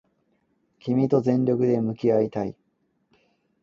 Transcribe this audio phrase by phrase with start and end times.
[0.79, 2.55] 君と全力で向き合いたい